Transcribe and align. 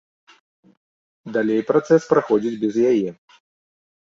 Далей 1.35 1.61
працэс 1.69 2.01
праходзіць 2.15 2.59
без 2.65 2.75
яе. 2.93 3.09